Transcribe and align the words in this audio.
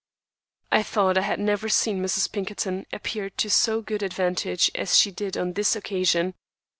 I 0.71 0.81
thought 0.81 1.15
I 1.15 1.21
had 1.21 1.39
never 1.39 1.69
seen 1.69 2.01
Mrs. 2.01 2.31
Pinkerton 2.31 2.87
appear 2.91 3.29
to 3.29 3.49
so 3.51 3.83
good 3.83 4.01
advantage 4.01 4.71
as 4.73 4.97
she 4.97 5.11
did 5.11 5.37
on 5.37 5.53
this 5.53 5.75
occasion. 5.75 6.33